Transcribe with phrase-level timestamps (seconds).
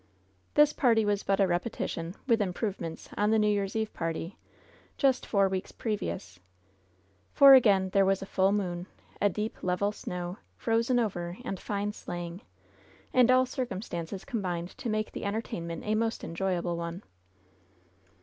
[0.55, 4.35] This party was but a repetition, with improvements, on the New Year's Eve party,
[4.97, 6.39] just four weeks previous;
[7.33, 8.87] for again there was a full moon,
[9.21, 12.41] a deep, level snow, frozen over, and fine sleighing,
[13.13, 17.03] and all circumstances combined to make the entertainment a most enjoyable one.